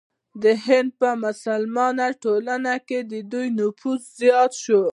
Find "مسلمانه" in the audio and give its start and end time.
1.25-2.07